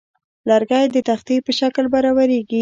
[0.49, 2.59] لرګی د تختې په شکل برابریږي.